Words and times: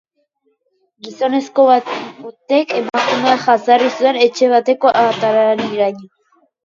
Gizonezko 1.07 1.65
batek 1.71 2.73
emakumea 2.79 3.35
jazarri 3.45 3.93
zuen 3.99 4.19
etxe 4.29 4.51
bateko 4.55 4.97
atariraino. 5.05 6.07